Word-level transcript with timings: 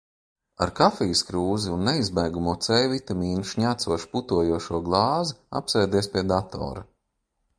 Ar 0.65 0.69
kafijas 0.77 1.19
krūzi 1.27 1.73
un 1.73 1.83
neizbēgamo 1.87 2.55
C 2.67 2.79
vitamīna 2.95 3.45
šņācoši 3.51 4.09
putojošo 4.15 4.81
glāzi 4.89 5.39
apsēdies 5.63 6.13
pie 6.17 6.25
datora. 6.33 6.87